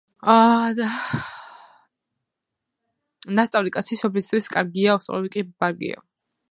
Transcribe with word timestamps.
ნასწავლი 3.41 3.75
კაცი 3.75 4.01
სოფლისთვის 4.03 4.53
კარგია 4.57 4.99
უსწავლელი 5.01 5.35
კი 5.39 5.47
ბარგია 5.65 6.05